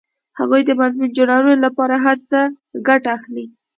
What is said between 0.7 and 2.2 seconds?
مضمون جوړونې لپاره له هر